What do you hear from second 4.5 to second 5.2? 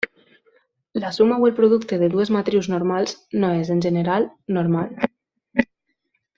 normal.